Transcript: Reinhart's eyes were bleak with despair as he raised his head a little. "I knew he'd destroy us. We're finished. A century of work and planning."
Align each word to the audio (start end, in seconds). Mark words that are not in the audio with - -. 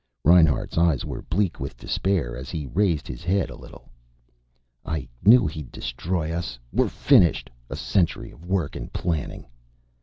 Reinhart's 0.25 0.79
eyes 0.79 1.05
were 1.05 1.21
bleak 1.21 1.59
with 1.59 1.77
despair 1.77 2.35
as 2.35 2.49
he 2.49 2.65
raised 2.65 3.05
his 3.07 3.23
head 3.23 3.51
a 3.51 3.55
little. 3.55 3.91
"I 4.83 5.07
knew 5.23 5.45
he'd 5.45 5.71
destroy 5.71 6.31
us. 6.31 6.57
We're 6.71 6.89
finished. 6.89 7.51
A 7.69 7.75
century 7.75 8.31
of 8.31 8.43
work 8.43 8.75
and 8.75 8.91
planning." 8.91 9.45